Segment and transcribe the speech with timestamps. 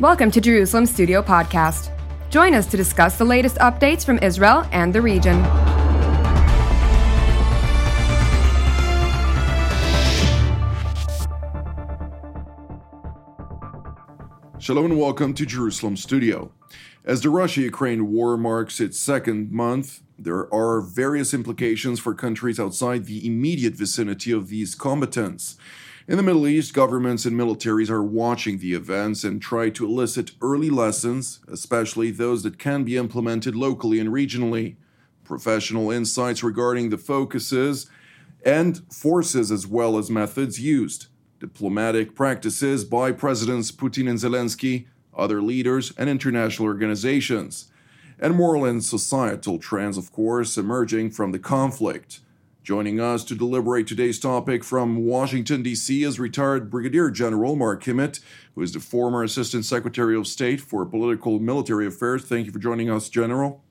[0.00, 1.88] Welcome to Jerusalem Studio Podcast.
[2.28, 5.40] Join us to discuss the latest updates from Israel and the region.
[14.58, 16.50] Shalom and welcome to Jerusalem Studio.
[17.04, 22.58] As the Russia Ukraine war marks its second month, there are various implications for countries
[22.58, 25.56] outside the immediate vicinity of these combatants.
[26.06, 30.32] In the Middle East, governments and militaries are watching the events and try to elicit
[30.42, 34.76] early lessons, especially those that can be implemented locally and regionally.
[35.24, 37.88] Professional insights regarding the focuses
[38.44, 41.06] and forces as well as methods used
[41.40, 44.84] diplomatic practices by Presidents Putin and Zelensky,
[45.16, 47.70] other leaders, and international organizations,
[48.18, 52.20] and moral and societal trends, of course, emerging from the conflict.
[52.64, 56.02] Joining us to deliberate today's topic from Washington, D.C.
[56.02, 58.20] is retired Brigadier General Mark Kimmitt,
[58.54, 62.24] who is the former Assistant Secretary of State for Political and Military Affairs.
[62.24, 63.62] Thank you for joining us, General.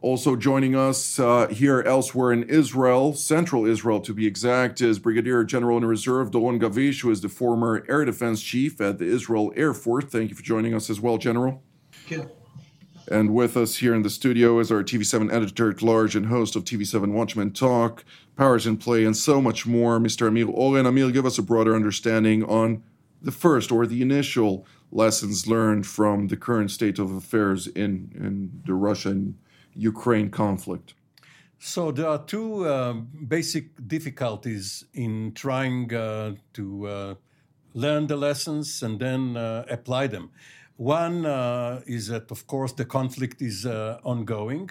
[0.00, 5.44] Also joining us uh, here elsewhere in Israel, central Israel to be exact, is Brigadier
[5.44, 9.52] General in Reserve Doron Gavish, who is the former Air Defense Chief at the Israel
[9.54, 10.06] Air Force.
[10.06, 11.62] Thank you for joining us as well, General.
[11.92, 12.41] Thank you.
[13.12, 16.56] And with us here in the studio is our TV7 editor at large and host
[16.56, 18.06] of TV7 Watchmen Talk,
[18.38, 20.28] Powers in Play, and so much more, Mr.
[20.28, 20.86] Amir Oren.
[20.86, 22.82] Amir, give us a broader understanding on
[23.20, 28.62] the first or the initial lessons learned from the current state of affairs in, in
[28.64, 29.36] the Russian
[29.74, 30.94] Ukraine conflict?
[31.58, 32.94] So there are two uh,
[33.28, 37.14] basic difficulties in trying uh, to uh,
[37.74, 40.30] learn the lessons and then uh, apply them.
[40.76, 44.70] One uh, is that, of course, the conflict is uh, ongoing,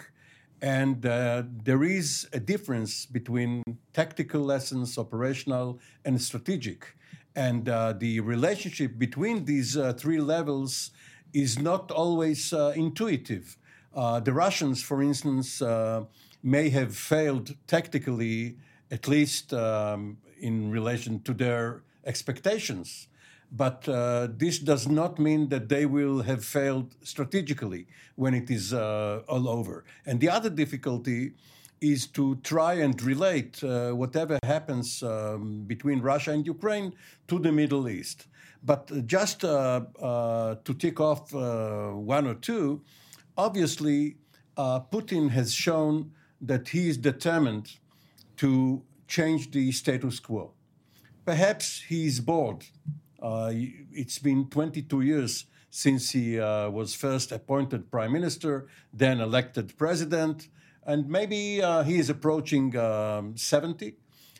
[0.60, 6.96] and there is a difference between tactical lessons, operational, and strategic.
[7.34, 10.90] And the relationship between these three levels
[11.32, 13.56] is not always intuitive.
[13.94, 16.04] Uh, the Russians, for instance, uh,
[16.42, 18.56] may have failed tactically,
[18.90, 23.08] at least um, in relation to their expectations.
[23.54, 27.86] But uh, this does not mean that they will have failed strategically
[28.16, 29.84] when it is uh, all over.
[30.06, 31.34] And the other difficulty
[31.80, 36.94] is to try and relate uh, whatever happens um, between Russia and Ukraine
[37.28, 38.26] to the Middle East.
[38.64, 42.80] But just to tick off one or two,
[43.36, 44.16] obviously,
[44.56, 47.76] uh, Putin has shown that he is determined
[48.36, 50.52] to change the status quo.
[51.24, 52.64] Perhaps he is bored.
[53.22, 53.52] Uh,
[53.92, 60.48] it's been 22 years since he uh, was first appointed prime minister, then elected president,
[60.84, 63.94] and maybe uh, he is approaching um, 70.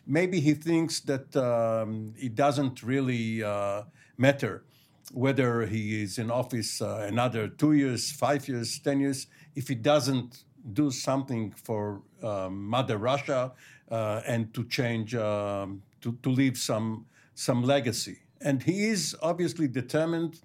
[0.07, 3.43] Maybe he thinks that um, it doesn't really
[4.19, 4.65] matter
[5.13, 9.75] whether he is in office uh, another two years, five years, 10 years, if he
[9.75, 13.53] doesn't do something for um, Mother Russia
[13.91, 18.21] uh, and to change, um, to, to leave some, some legacy.
[18.45, 20.41] And he is obviously determined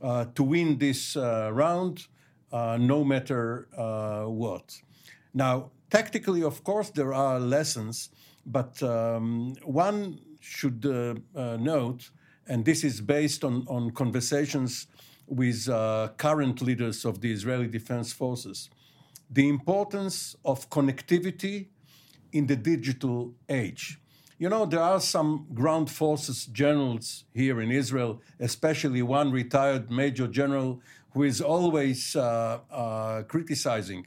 [0.00, 2.06] uh, to win this uh, round
[2.52, 4.80] uh, no matter uh, what.
[5.34, 8.10] Now, tactically, of course, there are lessons,
[8.46, 12.10] but um, one should note
[12.48, 14.86] and this is based on, on conversations
[15.26, 18.70] with uh, current leaders of the Israeli Defense Forces.
[19.30, 21.66] The importance of connectivity
[22.32, 24.00] in the digital age.
[24.40, 30.28] You know, there are some ground forces generals here in Israel, especially one retired major
[30.28, 34.06] general who is always uh, uh, criticizing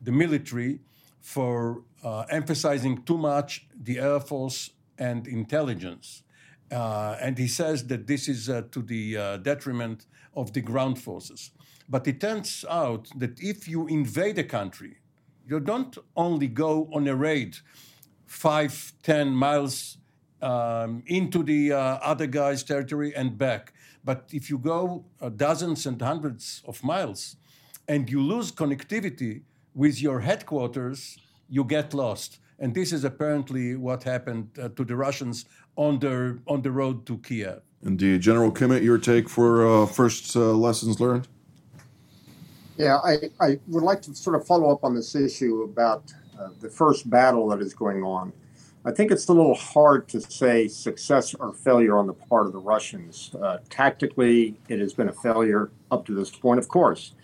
[0.00, 0.78] the military
[1.20, 6.22] for uh, emphasizing too much the Air Force and intelligence.
[6.70, 10.06] Uh, and he says that this is uh, to the uh, detriment
[10.36, 11.50] of the ground forces.
[11.88, 14.98] But it turns out that if you invade a country,
[15.48, 17.56] you don't only go on a raid
[18.34, 19.98] five, ten miles
[20.42, 23.72] um, into the uh, other guy's territory and back.
[24.04, 27.36] But if you go uh, dozens and hundreds of miles
[27.88, 29.42] and you lose connectivity
[29.74, 31.18] with your headquarters,
[31.48, 32.38] you get lost.
[32.58, 37.06] And this is apparently what happened uh, to the Russians on the on the road
[37.06, 37.60] to Kiev.
[37.82, 41.28] Indeed, General Kimmitt, your take for uh, first uh, lessons learned.
[42.76, 46.50] Yeah, I, I would like to sort of follow up on this issue about uh,
[46.60, 48.32] the first battle that is going on.
[48.86, 52.52] I think it's a little hard to say success or failure on the part of
[52.52, 53.34] the Russians.
[53.40, 57.14] Uh, tactically, it has been a failure up to this point, of course.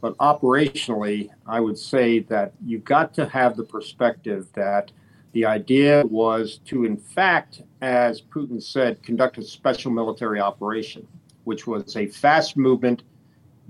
[0.00, 4.92] But operationally, I would say that you've got to have the perspective that
[5.32, 11.06] the idea was to, in fact, as Putin said, conduct a special military operation.
[11.44, 13.02] which was a fast movement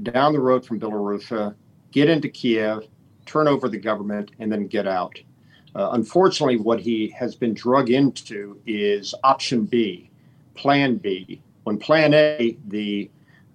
[0.02, 1.54] down the road from Belarusia,
[1.92, 2.86] get into Kiev,
[3.30, 5.16] turn over the government, and then get out.
[5.76, 10.10] Uh, unfortunately, what he has been drug into is option B,
[10.54, 11.40] plan B.
[11.62, 13.08] When plan A, the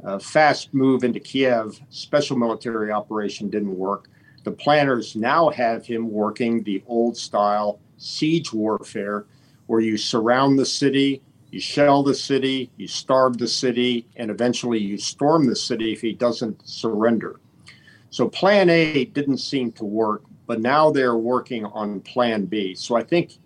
[0.05, 4.07] uh, fast move into Kiev special military operation didn't work,
[4.45, 9.25] the planners now have him working the old style siege warfare
[9.65, 14.79] where you surround the city, you shell the city, you starve the city, and eventually
[14.79, 17.39] you storm the city if he doesn't surrender.
[18.15, 22.73] So plan A didn't seem to work, but now they're working on plan B.
[22.73, 23.39] So I think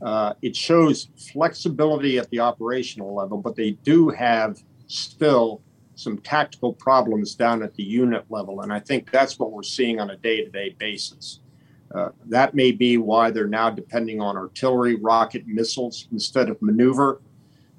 [0.00, 5.60] uh, it shows flexibility at the operational level, but they do have still
[5.94, 8.62] some tactical problems down at the unit level.
[8.62, 11.40] And I think that's what we're seeing on a day to day basis.
[11.94, 17.20] Uh, that may be why they're now depending on artillery, rocket, missiles instead of maneuver.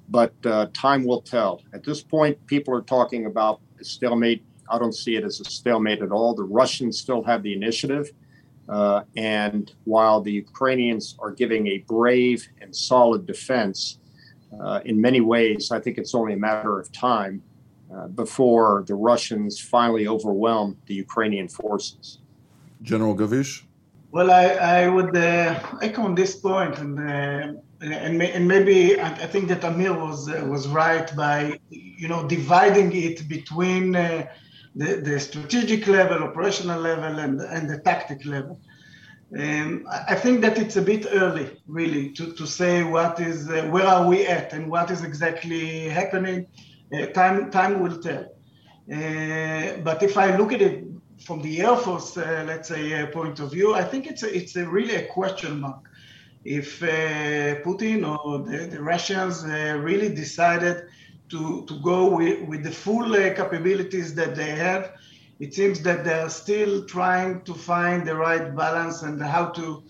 [0.08, 1.62] But uh, time will tell.
[1.74, 4.44] At this point, people are talking about stalemate.
[4.70, 6.34] I don't see it as a stalemate at all.
[6.34, 8.10] The Russians still have the initiative.
[8.68, 13.98] Uh, and while the Ukrainians are giving a brave and solid defense,
[14.60, 17.42] uh, in many ways, I think it's only a matter of time
[17.94, 22.18] uh, before the Russians finally overwhelm the Ukrainian forces.
[22.82, 23.64] General Gavish?
[24.10, 29.08] Well, I, I would uh, echo on this point, and uh, and, and maybe I,
[29.08, 34.26] I, think that Amir was uh, was right by you know dividing it between uh,
[34.76, 38.60] the, the strategic level, operational level, and and the tactic level.
[39.36, 43.66] Um, I think that it's a bit early, really, to, to say what is uh,
[43.70, 46.46] where are we at and what is exactly happening.
[46.92, 48.24] Uh, time time will tell.
[48.92, 50.84] Uh, but if I look at it
[51.24, 54.54] from the Air Force, uh, let's say, point of view, I think it's a, it's
[54.54, 55.90] a really a question mark.
[56.44, 56.78] If
[57.64, 60.86] Putin or the, the Russians really decided
[61.30, 64.92] to, to go with, with the full capabilities that they have,
[65.38, 69.82] it seems that they are still trying to find the right balance and how to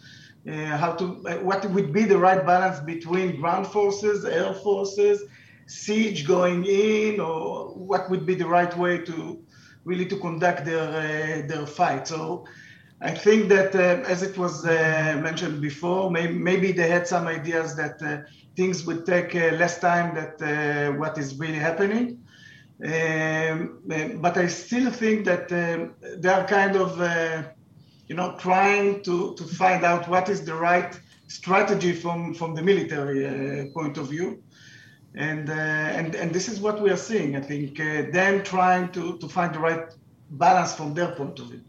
[0.48, 5.24] uh, how to uh, what would be the right balance between ground forces, air forces,
[5.66, 9.42] siege going in, or what would be the right way to
[9.84, 12.06] really to conduct their uh, their fight.
[12.06, 12.44] So
[13.00, 17.26] I think that uh, as it was uh, mentioned before, maybe, maybe, they had some
[17.26, 18.22] ideas that uh,
[18.56, 22.22] things would take uh, less time than uh, what is really happening.
[22.84, 23.80] Um,
[24.20, 26.90] but I still think that they are kind of,
[28.08, 30.98] you know, trying to, to find out what is the right
[31.28, 34.42] strategy from, from the military point of view
[35.16, 37.36] and uh, and and this is what we are seeing.
[37.36, 39.88] I think uh, them trying to to find the right
[40.30, 41.62] balance from their point of view.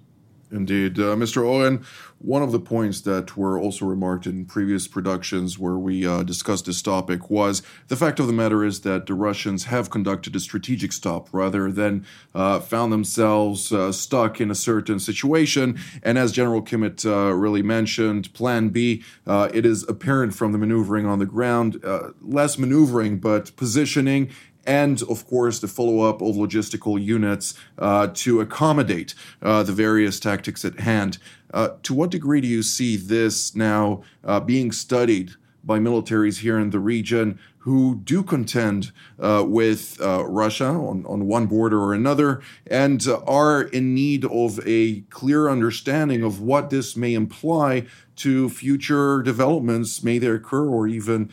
[0.52, 0.98] Indeed.
[0.98, 1.46] Uh, Mr.
[1.46, 1.86] Oren,
[2.20, 6.66] one of the points that were also remarked in previous productions where we uh, discussed
[6.66, 10.40] this topic was the fact of the matter is that the Russians have conducted a
[10.40, 15.78] strategic stop rather than uh, found themselves uh, stuck in a certain situation.
[16.02, 20.58] And as General Kimmitt uh, really mentioned, Plan B, uh, it is apparent from the
[20.58, 21.84] maneuvering on the ground,
[22.22, 24.30] less maneuvering, but positioning
[24.68, 30.20] and of course the follow up of logistical units uh, to accommodate uh, the various
[30.20, 31.18] tactics at hand.
[31.54, 35.32] Uh, to what degree do you see this now uh, being studied
[35.64, 41.28] by militaries here in the region who do contend uh, with uh, Russia on, on
[41.28, 46.96] one border or another and are in need of a clear understanding of what this
[46.96, 51.30] may imply to future developments may they occur or even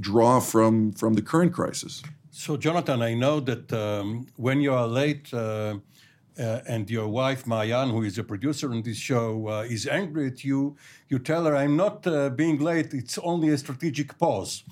[0.00, 2.02] draw from, from the current crisis?
[2.40, 5.76] So, Jonathan, I know that um, when you are late uh,
[6.38, 10.28] uh, and your wife, Mayan, who is a producer on this show, uh, is angry
[10.28, 10.74] at you,
[11.10, 14.64] you tell her, I'm not uh, being late, it's only a strategic pause.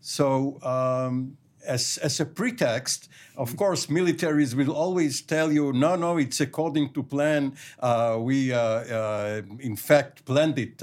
[0.00, 6.18] So, um, as, as a pretext, of course, militaries will always tell you, no, no,
[6.18, 7.56] it's according to plan.
[7.80, 10.78] Uh, we, uh, in fact, planned it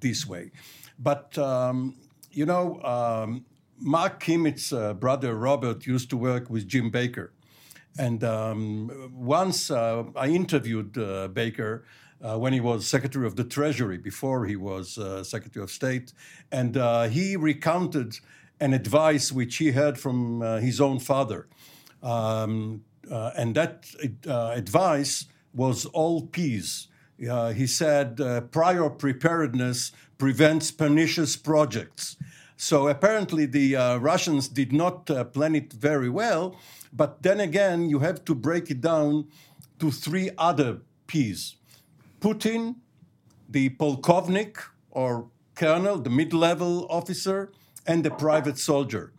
[0.00, 0.50] this way.
[0.98, 1.94] But, um,
[2.32, 3.44] you know, um,
[3.80, 7.32] Mark Kimmitt's uh, brother Robert used to work with Jim Baker.
[7.98, 11.84] And um, once uh, I interviewed uh, Baker
[12.20, 16.12] uh, when he was Secretary of the Treasury, before he was uh, Secretary of State.
[16.50, 18.18] And uh, he recounted
[18.60, 21.46] an advice which he heard from his own father.
[22.02, 23.86] Um, and that
[24.26, 26.88] advice was all peace.
[27.18, 28.16] he said,
[28.50, 32.16] prior preparedness prevents pernicious projects.
[32.60, 36.56] So apparently the uh, Russians did not uh, plan it very well.
[36.92, 39.28] But then again, you have to break it down
[39.78, 41.54] to three other P's
[42.20, 42.74] Putin,
[43.48, 44.56] the polkovnik
[44.90, 47.52] or colonel, the mid level officer,
[47.86, 49.12] and the private soldier.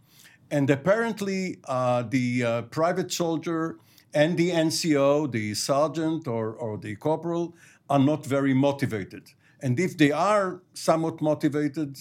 [0.52, 3.78] And apparently, uh, the uh, private soldier
[4.14, 7.56] and the NCO, the sergeant or, or the corporal,
[7.90, 9.32] are not very motivated.
[9.62, 12.00] And if they are somewhat motivated,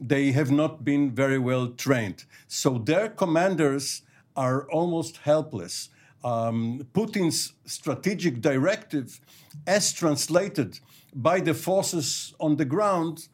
[0.00, 2.24] they have not been very well trained.
[2.48, 4.02] So their commanders
[4.34, 5.90] are almost helpless.
[6.24, 9.20] Um, Putin's strategic directive,
[9.66, 10.80] as translated
[11.14, 13.28] by the forces on the ground,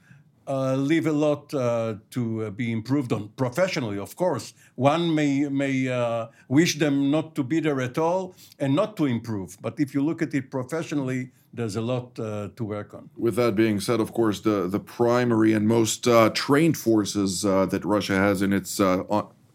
[0.48, 3.98] uh, leave a lot uh, to uh, be improved on professionally.
[3.98, 8.74] Of course, one may may uh, wish them not to be there at all and
[8.74, 9.58] not to improve.
[9.60, 13.10] But if you look at it professionally, there's a lot uh, to work on.
[13.16, 17.82] With that being said, of course, the the primary and most uh, trained forces that
[17.84, 18.80] Russia has in its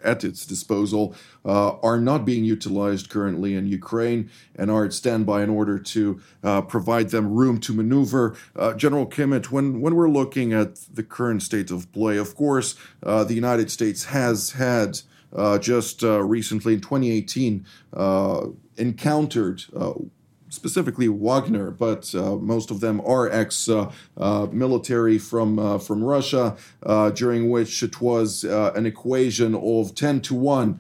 [0.03, 1.15] at its disposal
[1.46, 6.22] uh, are not being utilized currently in Ukraine and are at standby in order to
[6.43, 8.36] uh, provide them room to maneuver.
[8.55, 12.75] Uh, General Kimmitt, when, when we're looking at the current state of play, of course,
[13.03, 15.00] uh, the United States has had
[15.34, 17.65] uh, just uh, recently in 2018
[18.77, 19.63] encountered
[20.51, 26.58] specifically Wagner, but uh, most of them are ex-military uh, uh, from uh, from Russia,
[26.84, 30.79] uh, during which it was uh, an equation of ten to one,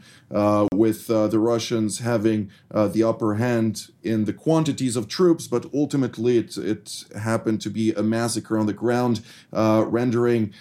[0.73, 6.57] with the Russians having the upper hand in the quantities of troops, but ultimately it
[6.57, 10.53] it happened to be a massacre on the ground, rendering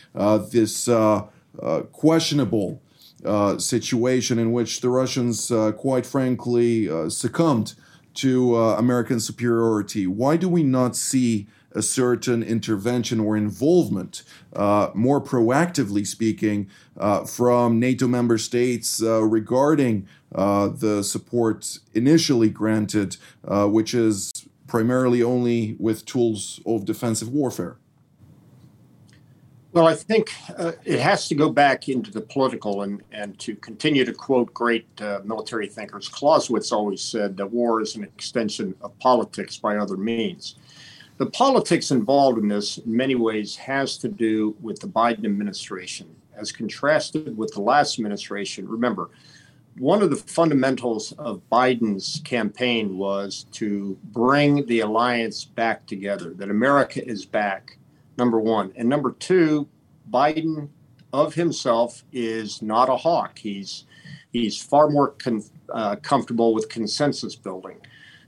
[0.51, 0.89] this
[1.93, 2.81] questionable.
[3.59, 7.75] situation in which the Russians, quite frankly, succumbed
[8.15, 10.07] to uh, American superiority?
[10.07, 14.23] Why do we not see a certain intervention or involvement,
[14.55, 22.51] uh, more proactively speaking, uh, from NATO member states uh, regarding uh, the support initially
[22.51, 24.33] granted, uh, which is
[24.67, 27.77] primarily only with tools of defensive warfare?
[29.73, 33.55] Well, I think uh, it has to go back into the political and, and to
[33.55, 36.09] continue to quote great uh, military thinkers.
[36.09, 40.57] Clausewitz always said that war is an extension of politics by other means.
[41.19, 46.17] The politics involved in this, in many ways, has to do with the Biden administration
[46.37, 48.67] as contrasted with the last administration.
[48.67, 49.11] Remember,
[49.79, 56.51] one of the fundamentals of Biden's campaign was to bring the alliance back together, that
[56.51, 57.77] America is back
[58.21, 58.73] number one.
[58.77, 59.67] And number two,
[60.09, 60.69] Biden
[61.13, 63.39] of himself is not a hawk.
[63.39, 63.87] He's
[64.31, 67.79] he's far more con, uh, comfortable with consensus building.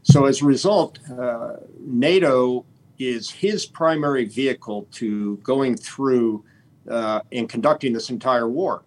[0.03, 2.65] So as a result, uh, NATO
[2.99, 6.45] is his primary vehicle to going through
[6.91, 8.83] uh, and conducting this entire war.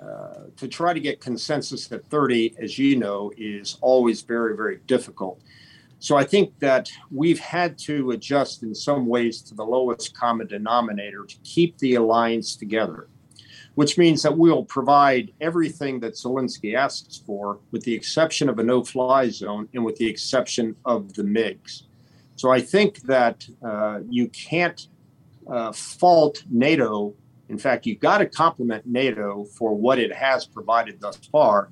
[0.00, 4.78] Uh, to try to get consensus at 30, as you know, is always very, very
[4.86, 5.40] difficult.
[6.04, 10.46] So I think that we've had to adjust in some ways to the lowest common
[10.46, 13.08] denominator to keep the alliance together,
[13.74, 18.62] which means that we'll provide everything that Zelensky asks for, with the exception of a
[18.62, 21.84] no fly zone and with the exception of the MiGs.
[22.36, 24.86] So I think that uh, you can't
[25.50, 27.14] uh, fault NATO.
[27.48, 31.70] In fact, you've got to compliment NATO for what it has provided thus far,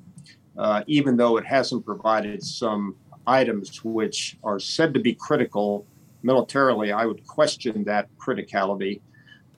[0.57, 5.87] uh, even though it hasn't provided some items which are said to be critical
[6.23, 9.01] militarily, I would question that criticality.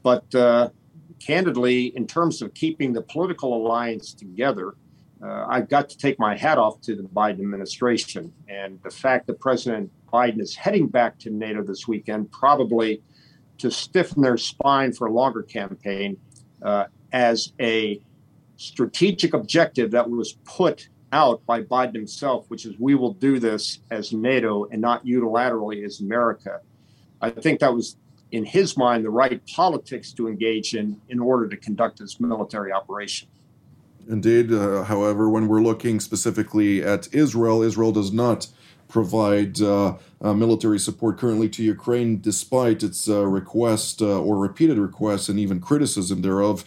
[0.02, 0.70] But uh,
[1.18, 4.74] candidly, in terms of keeping the political alliance together,
[5.22, 8.32] uh, I've got to take my hat off to the Biden administration.
[8.48, 13.02] And the fact that President Biden is heading back to NATO this weekend, probably
[13.58, 16.16] to stiffen their spine for a longer campaign,
[16.62, 18.00] uh, as a
[18.56, 23.78] strategic objective that was put out by Biden himself, which is we will do this
[23.90, 26.60] as NATO and not unilaterally as America.
[27.22, 27.96] I think that was,
[28.32, 32.72] in his mind, the right politics to engage in in order to conduct this military
[32.72, 33.28] operation.
[34.08, 34.52] Indeed.
[34.52, 38.48] Uh, however, when we're looking specifically at Israel, Israel does not
[38.88, 44.78] provide uh, uh, military support currently to Ukraine, despite its uh, request uh, or repeated
[44.78, 46.64] requests and even criticism thereof.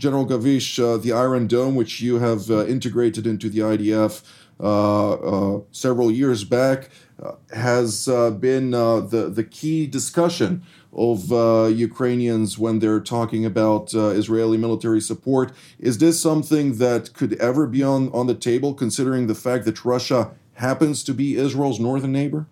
[0.00, 4.22] Uh, General Gavish, uh, the Iron Dome, which you have uh, integrated into the IDF
[4.58, 6.90] uh, uh, several years back,
[7.22, 8.06] uh, has
[8.40, 11.30] been the the key discussion of
[11.70, 15.52] Ukrainians when they're talking about Israeli military support.
[15.78, 19.84] Is this something that could ever be on on the table, considering the fact that
[19.84, 22.46] Russia happens to be Israel's northern neighbor?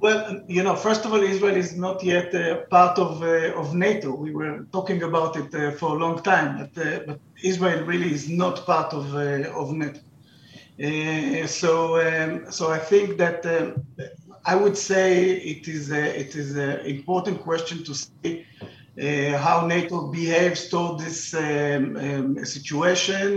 [0.00, 3.74] Well, you know, first of all, Israel is not yet uh, part of uh, of
[3.74, 4.14] NATO.
[4.14, 8.12] We were talking about it uh, for a long time, but uh, but Israel really
[8.12, 10.00] is not part of uh, of NATO.
[10.80, 13.84] Uh, so um, so I think that um,
[14.44, 18.46] I would say it is a, it is an important question to see
[19.46, 23.28] how NATO behaves toward this um, um, situation.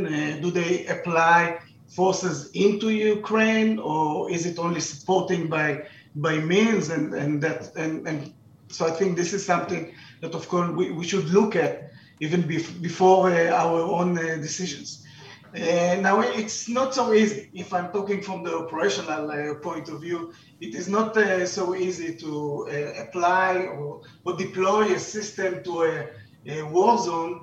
[0.41, 5.83] Do they apply forces into Ukraine, or is it only supporting by
[6.15, 6.89] by means?
[6.89, 8.33] And and that and, and
[8.71, 12.43] so I think this is something that, of course, we, we should look at even
[12.43, 15.05] bef- before uh, our own uh, decisions.
[15.53, 17.49] Uh, now, it's not so easy.
[17.53, 21.75] If I'm talking from the operational uh, point of view, it is not uh, so
[21.75, 26.07] easy to uh, apply or, or, deploy a system to a,
[26.47, 27.41] a war zone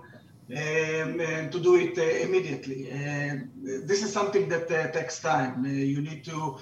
[0.51, 2.85] um, and to do it immediately.
[3.85, 5.67] this is something that takes time.
[5.67, 6.57] you need to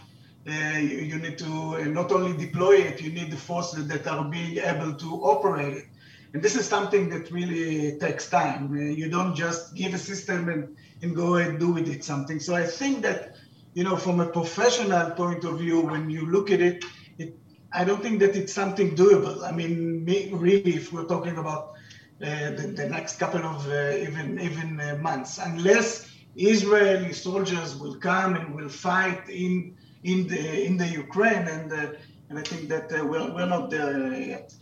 [0.49, 4.25] uh, you, need to uh, not only deploy it, you need the forces that are
[4.25, 5.85] being able to operate it.
[6.33, 8.71] And this is something that really takes time.
[8.71, 12.39] Uh, you don't just give a system and, and go and do with it something.
[12.39, 13.35] So I think that,
[13.75, 16.85] you know, from a professional point of view, when you look at it,
[17.19, 17.37] it
[17.73, 19.43] I don't think that it's something doable.
[19.43, 21.73] I mean, really, if we're talking about
[22.23, 27.97] uh, the, the, next couple of uh, even even uh, months, unless Israeli soldiers will
[27.97, 29.76] come and will fight in
[30.07, 33.71] in the in the Ukraine, and uh, and I think that uh, we're we're not
[33.71, 34.55] there yet.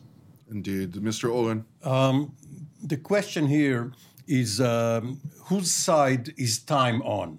[0.50, 1.32] Indeed, Mr.
[1.32, 1.64] Oren.
[1.82, 2.34] Um,
[2.82, 3.92] the question here
[4.26, 7.38] is um, whose side is time on?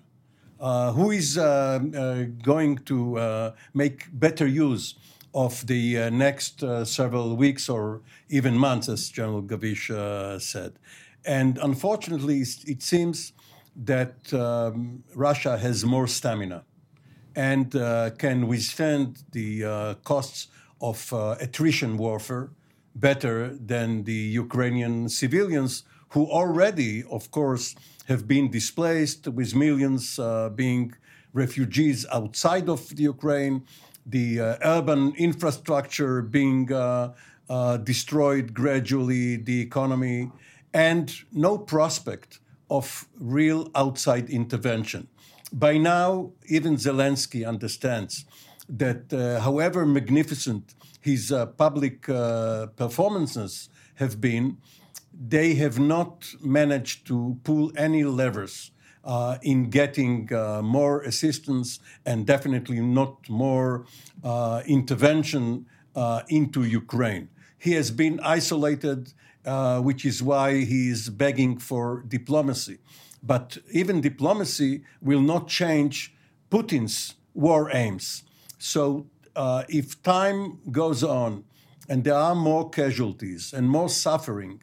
[0.59, 4.95] Uh, who is uh, uh, going to uh, make better use
[5.33, 9.87] of the uh, next uh, several weeks or even months, as General Gavish
[10.41, 10.73] said?
[11.25, 13.33] And unfortunately, it seems
[13.75, 16.63] that um, Russia has more stamina
[17.35, 20.47] and uh, can withstand the uh, costs
[20.81, 22.49] of uh, attrition warfare
[22.95, 27.75] better than the Ukrainian civilians, who already, of course,
[28.07, 30.93] have been displaced, with millions uh, being
[31.33, 33.63] refugees outside of the Ukraine,
[34.05, 37.11] the uh, urban infrastructure being uh,
[37.83, 40.31] destroyed gradually, the economy,
[40.73, 42.39] and no prospect
[42.69, 45.07] of real outside intervention
[45.51, 48.25] by now, even Zelensky understands
[48.67, 54.57] that uh, however magnificent his uh, public uh, performances have been,
[55.13, 58.71] they have not managed to pull any levers
[59.05, 63.85] uh, in getting uh, more assistance and definitely not more
[64.23, 65.65] uh, intervention
[66.27, 67.29] into Ukraine.
[67.57, 69.13] He has been isolated,
[69.87, 72.79] which is why he is begging for diplomacy.
[73.25, 76.13] But even diplomacy will not change
[76.51, 78.23] Putin's war aims.
[78.59, 81.43] So uh, if time goes on
[81.89, 84.61] and there are more casualties and more suffering,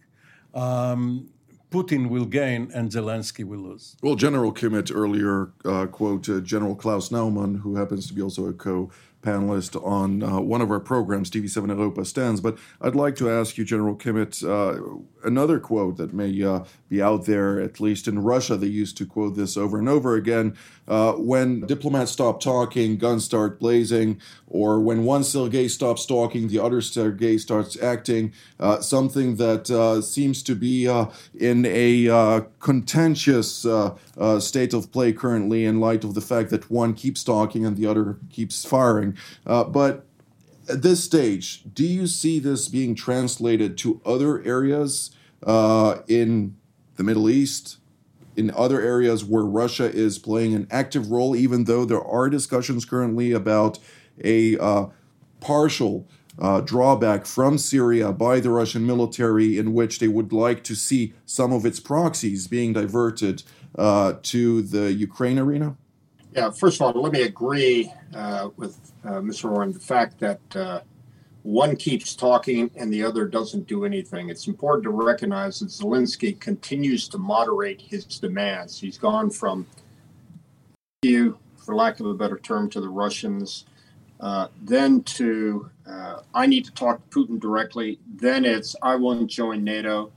[0.55, 1.32] um,
[1.73, 3.97] Putin will gain and Zelensky will lose.
[4.03, 8.53] Well, General Kimmitt earlier uh, quoted General Klaus Naumann, who happens to be also a
[8.53, 8.91] co
[9.23, 12.41] panelist on uh, one of our programs, TV7 Europa Stands.
[12.41, 17.01] But I'd like to ask you, General Kimmitt, uh, another quote that may uh, be
[17.01, 18.57] out there, at least in Russia.
[18.57, 20.57] They used to quote this over and over again.
[20.89, 26.59] Uh, when diplomats stop talking, guns start blazing, or when one Sergei stops talking, the
[26.59, 28.33] other Sergei starts acting.
[28.59, 30.87] Uh, something that uh, seems to be
[31.39, 33.67] in a contentious
[34.39, 37.87] state of play currently in light of the fact that one keeps talking and the
[37.87, 39.17] other keeps firing.
[39.47, 40.07] Uh, but
[40.69, 45.11] at this stage, do you see this being translated to other areas
[45.45, 46.57] uh, in
[46.97, 47.79] the Middle East,
[48.37, 52.85] in other areas where Russia is playing an active role, even though there are discussions
[52.85, 53.79] currently about
[54.23, 54.87] a uh,
[55.41, 56.07] partial
[56.39, 61.15] uh, drawback from Syria by the Russian military, in which they would like to see
[61.27, 63.43] some of its proxies being diverted
[63.79, 65.77] uh, to the Ukraine arena?
[66.35, 69.51] Yeah, first of all, let me agree uh, with uh, Mr.
[69.51, 70.81] Oren the fact that uh,
[71.43, 74.31] one keeps talking and the other doesn't do anything.
[74.31, 78.81] It's important to recognize that Zelensky continues to moderate his demands.
[78.81, 79.67] He's gone from
[81.03, 83.67] you, for lack of a better term, to the Russians,
[84.23, 87.99] uh, then to uh, I need to talk to Putin directly.
[88.15, 90.13] Then it's I won't join NATO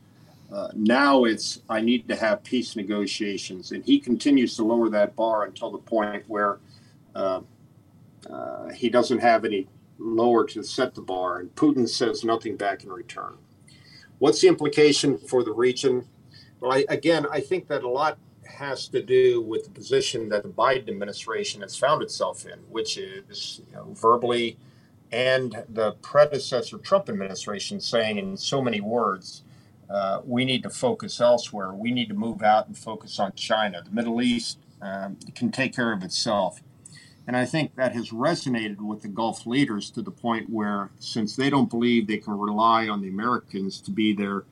[0.51, 5.15] uh, now it's I need to have peace negotiations, and he continues to lower that
[5.15, 6.59] bar until the point where
[7.15, 7.41] uh,
[8.29, 12.83] uh, he doesn't have any lower to set the bar, and Putin says nothing back
[12.83, 13.33] in return.
[14.19, 16.07] What's the implication for the region?
[16.59, 20.43] Well, I, again, I think that a lot has to do with the position that
[20.43, 24.58] the Biden administration has found itself in, which is you know, verbally
[25.12, 29.43] and the predecessor Trump administration saying in so many words
[29.89, 31.71] uh, we need to focus elsewhere.
[31.73, 33.81] We need to move out and focus on China.
[33.84, 36.62] The Middle East um, can take care of itself.
[37.27, 41.36] And I think that has resonated with the Gulf leaders to the point where, since
[41.36, 44.43] they don't believe they can rely on the Americans to be their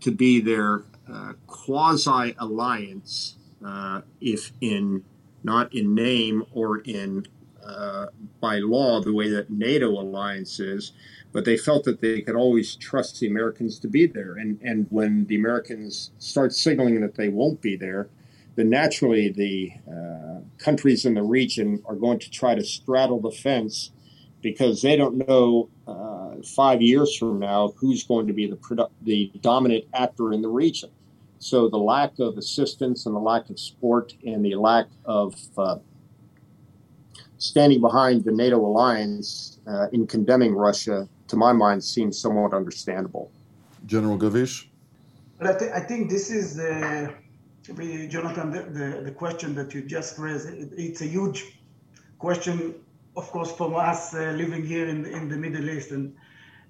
[0.00, 5.04] to be their uh, quasi alliance, uh, if in
[5.42, 7.26] not in name or in
[7.64, 8.06] uh,
[8.40, 10.92] by law the way that NATO alliance is,
[11.32, 14.34] but they felt that they could always trust the Americans to be there.
[14.34, 18.08] And and when the Americans start signaling that they won't be there,
[18.56, 23.30] then naturally the uh, countries in the region are going to try to straddle the
[23.30, 23.92] fence
[24.42, 28.90] because they don't know uh, five years from now who's going to be the produ-
[29.02, 30.90] the dominant actor in the region.
[31.38, 35.78] So the lack of assistance and the lack of support and the lack of uh,
[37.38, 43.30] standing behind the NATO alliance uh, in condemning Russia, to my mind, seems somewhat understandable.
[43.86, 44.68] General Gavish?
[45.38, 47.14] But I, th- I think this is, the,
[48.08, 50.48] Jonathan, the, the, the, question that you just raised.
[50.48, 51.60] It, it's a huge
[52.18, 52.74] question,
[53.16, 55.92] of course, from us uh, living here in, in the Middle East.
[55.92, 56.16] And,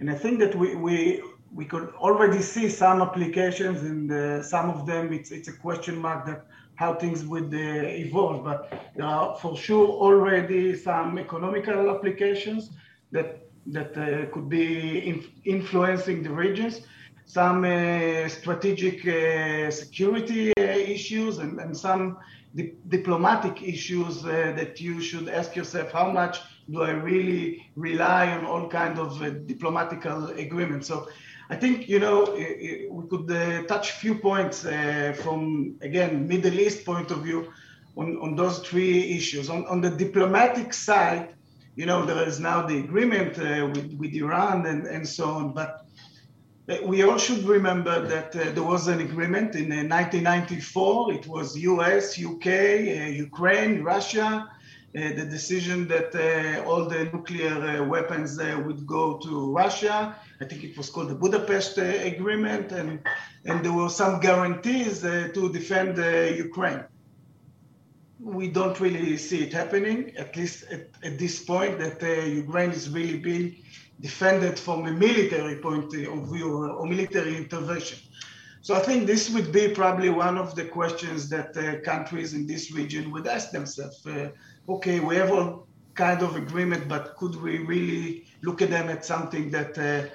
[0.00, 4.70] and I think that we, we, we could already see some applications, and uh, some
[4.70, 8.44] of them, it's, it's a question mark that how things would uh, evolve.
[8.44, 12.70] But there are for sure already some economical applications
[13.12, 16.80] that that uh, could be inf- influencing the regions.
[17.26, 22.16] Some uh, strategic uh, security uh, issues and, and some
[22.54, 26.38] di- diplomatic issues that you should ask yourself how much
[26.70, 30.88] do I really rely on all kind of diplomatical agreements.
[30.88, 31.08] So
[31.50, 32.34] I think you know
[32.90, 37.50] we could uh, touch a few points uh, from again Middle East point of view
[37.96, 39.48] on, on those three issues.
[39.48, 41.34] On, on the diplomatic side,
[41.74, 45.54] you know there is now the agreement uh, with, with Iran and, and so on,
[45.54, 45.86] but
[46.84, 51.12] we all should remember that uh, there was an agreement in 1994.
[51.12, 54.50] Uh, it was U.S., U.K., uh, Ukraine, Russia.
[54.92, 56.10] the decision that
[56.66, 58.30] all the nuclear weapons
[58.66, 59.30] would go to
[59.62, 63.00] Russia I think it was called the Budapest uh, Agreement, and,
[63.44, 66.84] and there were some guarantees uh, to defend uh, Ukraine.
[68.20, 72.88] We don't really see it happening, at least at, at this point, that Ukraine is
[72.90, 73.56] really being
[74.00, 77.98] defended from a military point of view or military intervention.
[78.60, 82.46] So I think this would be probably one of the questions that uh, countries in
[82.46, 84.04] this region would ask themselves.
[84.06, 84.30] Uh,
[84.68, 89.04] okay, we have all kind of agreement, but could we really look at them at
[89.04, 90.08] something that uh,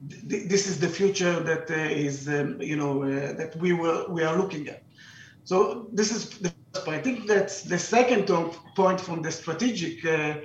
[0.00, 4.22] this is the future that uh, is, um, you know, uh, that we were we
[4.22, 4.82] are looking at.
[5.44, 6.52] So this is the
[6.86, 8.26] I think that's the second
[8.76, 10.36] point from the strategic uh,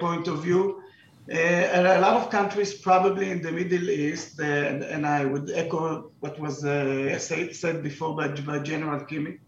[0.00, 0.82] point of view.
[1.30, 6.10] Uh, a lot of countries, probably in the Middle East, and, and, I would echo
[6.18, 9.38] what was said, said, before by, by General Kimi,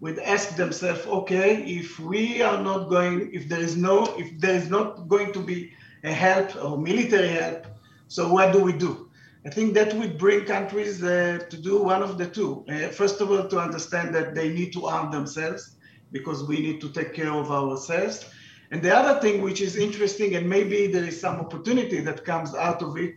[0.00, 4.54] would ask themselves, okay, if we are not going, if there is no, if there
[4.54, 5.72] is not going to be
[6.04, 7.66] a help or military help
[8.08, 9.10] so what do we do?
[9.46, 12.64] I think that would bring countries uh, to do one of the two.
[12.68, 15.76] Uh, first of all, to understand that they need to arm themselves
[16.10, 18.24] because we need to take care of ourselves.
[18.72, 22.54] And the other thing which is interesting, and maybe there is some opportunity that comes
[22.54, 23.14] out of it,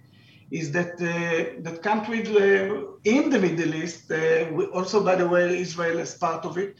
[0.51, 5.99] is that uh, countries uh, in the Middle East, uh, also by the way, Israel
[5.99, 6.75] as part of it,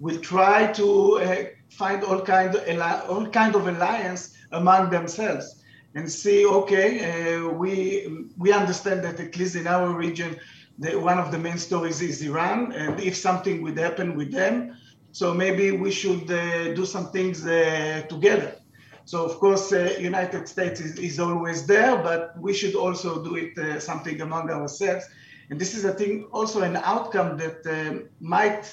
[0.00, 5.63] will try to uh, find all kind of, all kind of alliance among themselves
[5.94, 10.36] and see, okay, uh, we we understand that at least in our region,
[10.78, 14.76] the, one of the main stories is Iran, and if something would happen with them,
[15.12, 18.56] so maybe we should uh, do some things uh, together.
[19.04, 23.36] So of course, uh, United States is, is, always there, but we should also do
[23.36, 25.04] it uh, something among ourselves.
[25.50, 28.64] And this is, I think, also an outcome that uh, might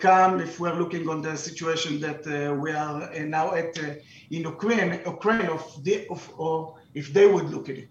[0.00, 3.76] come if we're looking on the situation that uh, we are uh, now at
[4.30, 7.88] in Ukraine, Ukraine of the, of, or if they would look at it.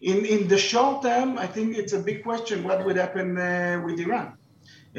[0.00, 3.34] In, in the short term, I think it's a big question what would happen
[3.84, 4.38] with Iran.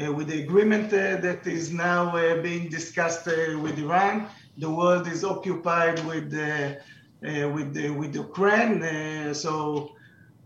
[0.00, 4.28] Uh, with the agreement uh, that is now uh, being discussed with Iran.
[4.58, 6.32] The world is occupied with
[7.56, 9.34] with with Ukraine.
[9.34, 9.90] so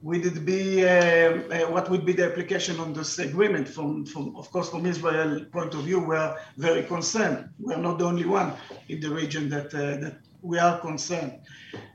[0.05, 4.37] would it be uh, uh, what would be the application on this agreement from, from
[4.37, 7.49] of course from israel point of view we are very concerned.
[7.59, 8.53] We are not the only one
[8.91, 11.33] in the region that uh, that we are concerned.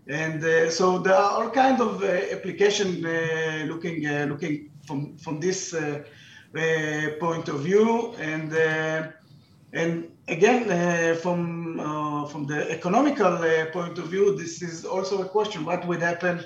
[0.08, 3.98] And uh, so there are all kinds of uh, application uh, looking
[4.32, 5.60] looking from from this
[7.20, 8.16] point of view.
[8.32, 8.50] And
[9.82, 9.92] and
[10.28, 11.40] again from
[12.32, 13.34] from the economical
[13.72, 15.64] point of view this is also a question.
[15.64, 16.44] What would happen uh,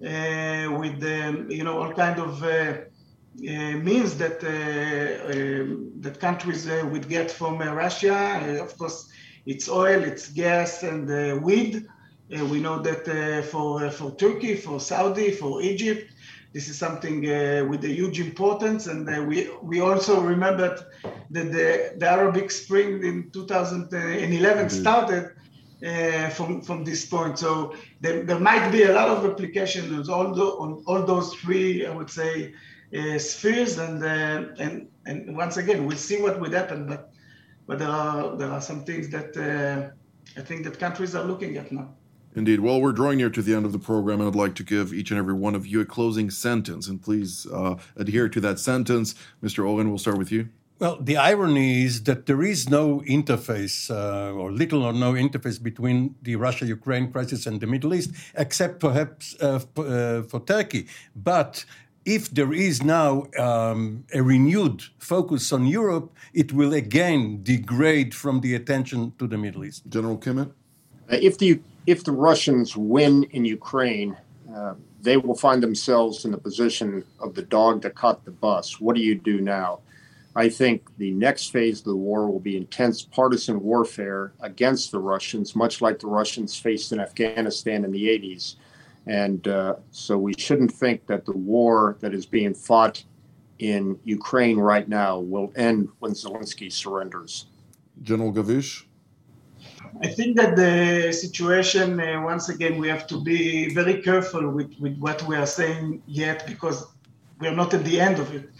[0.00, 7.08] with um, you know all kind of uh, uh, means that um, that countries would
[7.08, 8.58] get from Russia.
[8.60, 9.08] of course,
[9.46, 11.86] it's oil, it's gas, and weed.
[12.28, 13.04] we know that
[13.50, 16.10] for for Turkey, for Saudi, for Egypt,
[16.56, 20.78] this is something uh, with a huge importance, and uh, we we also remembered
[21.30, 25.35] that the, the Arabic Spring in 2011 started
[25.84, 27.38] uh, from from this point.
[27.38, 31.86] So there, there might be a lot of applications on all, on all those three,
[31.86, 32.54] I would say,
[32.96, 36.86] uh, spheres, and uh, and and once again, we'll see what would happen.
[36.86, 37.12] But
[37.66, 39.90] but there are there are some things that uh,
[40.38, 41.88] I think that countries are looking at now.
[42.34, 42.60] Indeed.
[42.60, 44.92] Well, we're drawing near to the end of the program, and I'd like to give
[44.92, 46.86] each and every one of you a closing sentence.
[46.86, 49.14] And please uh, adhere to that sentence.
[49.42, 49.66] Mr.
[49.66, 50.50] Oren, we'll start with you.
[50.78, 55.62] Well, the irony is that there is no interface, uh, or little or no interface,
[55.62, 60.40] between the Russia Ukraine crisis and the Middle East, except perhaps uh, for, uh, for
[60.40, 60.86] Turkey.
[61.14, 61.64] But
[62.04, 68.42] if there is now um, a renewed focus on Europe, it will again degrade from
[68.42, 69.82] the attention to the Middle East.
[69.88, 70.50] General Kimmitt?
[71.10, 74.16] Uh, if the if the Russians win in Ukraine,
[74.54, 78.80] uh, they will find themselves in the position of the dog that caught the bus.
[78.80, 79.80] What do you do now?
[80.36, 84.98] I think the next phase of the war will be intense partisan warfare against the
[84.98, 88.56] Russians, much like the Russians faced in Afghanistan in the 80s.
[89.06, 93.02] And uh, so we shouldn't think that the war that is being fought
[93.60, 97.46] in Ukraine right now will end when Zelensky surrenders.
[98.02, 98.86] General Gavish?
[100.02, 104.70] I think that the situation, uh, once again, we have to be very careful with,
[104.78, 106.88] with what we are saying yet because
[107.38, 108.50] we are not at the end of it.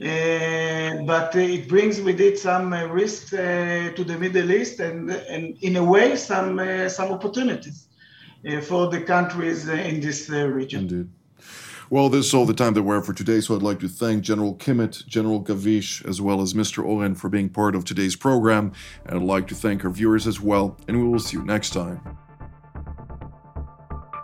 [0.00, 5.10] Uh, but it brings with it some uh, risks uh, to the Middle East and,
[5.10, 7.86] and in a way, some, some opportunities
[8.62, 10.80] for the countries in this region.
[10.80, 11.08] Indeed.
[11.90, 13.88] Well, this is all the time that we have for today, so I'd like to
[13.88, 16.84] thank General Kimmitt, General Gavish, as well as Mr.
[16.84, 18.72] Oren for being part of today's program.
[19.06, 21.70] And I'd like to thank our viewers as well, and we will see you next
[21.70, 22.18] time.